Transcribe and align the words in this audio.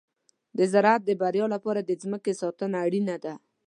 د 0.57 0.59
زراعت 0.71 1.01
د 1.05 1.11
بریا 1.21 1.45
لپاره 1.55 1.79
د 1.83 1.89
مځکې 2.11 2.33
ساتنه 2.41 2.77
اړینه 2.85 3.15
ده. 3.23 3.33